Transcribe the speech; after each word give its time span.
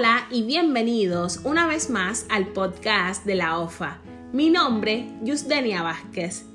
Hola 0.00 0.26
y 0.30 0.44
bienvenidos 0.44 1.40
una 1.44 1.66
vez 1.66 1.90
más 1.90 2.24
al 2.30 2.46
podcast 2.46 3.26
de 3.26 3.34
la 3.34 3.58
OFA. 3.58 3.98
Mi 4.32 4.48
nombre, 4.48 5.10
Yusdenia 5.22 5.82
Vázquez. 5.82 6.46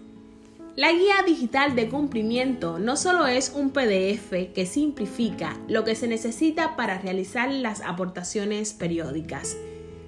La 0.76 0.92
guía 0.92 1.18
digital 1.28 1.76
de 1.76 1.88
cumplimiento 1.88 2.80
no 2.80 2.98
solo 2.98 3.28
es 3.28 3.54
un 3.54 3.70
PDF 3.70 4.52
que 4.56 4.66
simplifica 4.66 5.60
lo 5.68 5.84
que 5.84 5.94
se 5.94 6.08
necesita 6.08 6.76
para 6.76 6.98
realizar 6.98 7.52
las 7.52 7.82
aportaciones 7.82 8.74
periódicas, 8.74 9.56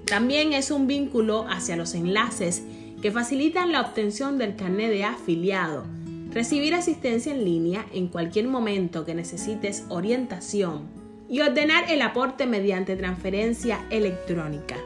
también 0.08 0.54
es 0.54 0.72
un 0.72 0.88
vínculo 0.88 1.46
hacia 1.48 1.76
los 1.76 1.94
enlaces 1.94 2.64
que 3.04 3.12
facilitan 3.12 3.72
la 3.72 3.82
obtención 3.82 4.40
del 4.40 4.56
carnet 4.56 4.90
de 4.90 5.04
afiliado, 5.04 5.86
recibir 6.32 6.74
asistencia 6.74 7.36
en 7.36 7.46
línea 7.46 7.86
en 7.94 8.08
cualquier 8.08 8.48
momento 8.48 9.06
que 9.06 9.14
necesites 9.14 9.86
orientación 9.90 10.97
y 11.30 11.42
ordenar 11.42 11.90
el 11.90 12.02
aporte 12.02 12.46
mediante 12.46 12.96
transferencia 12.96 13.86
electrónica. 13.90 14.78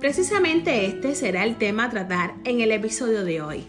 Precisamente 0.00 0.86
este 0.86 1.14
será 1.14 1.44
el 1.44 1.56
tema 1.56 1.84
a 1.84 1.90
tratar 1.90 2.34
en 2.44 2.60
el 2.60 2.72
episodio 2.72 3.24
de 3.24 3.42
hoy. 3.42 3.64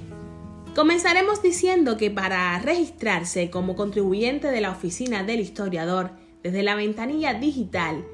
Comenzaremos 0.73 1.43
diciendo 1.43 1.97
que 1.97 2.09
para 2.09 2.57
registrarse 2.59 3.49
como 3.49 3.75
contribuyente 3.75 4.47
de 4.47 4.61
la 4.61 4.71
oficina 4.71 5.23
del 5.23 5.41
historiador 5.41 6.11
desde 6.43 6.63
la 6.63 6.75
ventanilla 6.75 7.33
digital, 7.33 8.05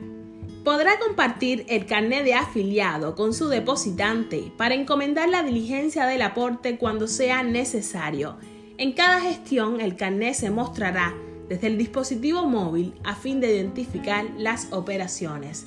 Podrá 0.64 1.00
compartir 1.00 1.66
el 1.70 1.86
carnet 1.86 2.24
de 2.24 2.34
afiliado 2.34 3.16
con 3.16 3.34
su 3.34 3.48
depositante 3.48 4.52
para 4.58 4.76
encomendar 4.76 5.30
la 5.30 5.44
diligencia 5.44 6.06
del 6.06 6.22
aporte 6.22 6.78
cuando 6.78 7.08
sea 7.08 7.42
necesario. 7.42 8.38
En 8.78 8.94
cada 8.94 9.22
gestión 9.22 9.82
el 9.82 9.96
carnet 9.96 10.36
se 10.36 10.52
mostrará 10.52 11.16
desde 11.50 11.68
el 11.68 11.78
dispositivo 11.78 12.46
móvil 12.46 12.94
a 13.04 13.16
fin 13.16 13.40
de 13.40 13.56
identificar 13.56 14.26
las 14.38 14.72
operaciones. 14.72 15.66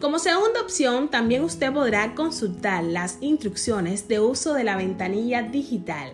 Como 0.00 0.18
segunda 0.18 0.60
opción, 0.60 1.08
también 1.08 1.44
usted 1.44 1.72
podrá 1.72 2.14
consultar 2.14 2.84
las 2.84 3.18
instrucciones 3.20 4.08
de 4.08 4.20
uso 4.20 4.52
de 4.52 4.64
la 4.64 4.76
ventanilla 4.76 5.42
digital 5.42 6.12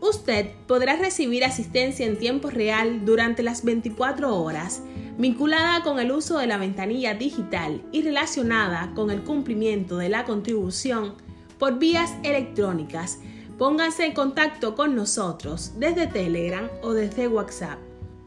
Usted 0.00 0.52
podrá 0.66 0.96
recibir 0.96 1.44
asistencia 1.44 2.06
en 2.06 2.18
tiempo 2.18 2.50
real 2.50 3.04
durante 3.04 3.42
las 3.42 3.64
24 3.64 4.36
horas, 4.36 4.82
vinculada 5.18 5.82
con 5.82 5.98
el 5.98 6.12
uso 6.12 6.38
de 6.38 6.46
la 6.46 6.56
ventanilla 6.56 7.14
digital 7.14 7.82
y 7.90 8.02
relacionada 8.02 8.92
con 8.94 9.10
el 9.10 9.24
cumplimiento 9.24 9.96
de 9.98 10.08
la 10.08 10.24
contribución 10.24 11.14
por 11.58 11.80
vías 11.80 12.14
electrónicas. 12.22 13.18
Pónganse 13.58 14.06
en 14.06 14.12
contacto 14.12 14.76
con 14.76 14.94
nosotros 14.94 15.72
desde 15.78 16.06
Telegram 16.06 16.68
o 16.82 16.92
desde 16.92 17.26
WhatsApp. 17.26 17.80